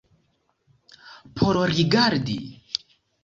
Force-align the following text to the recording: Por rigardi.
Por 1.35 1.55
rigardi. 1.73 2.39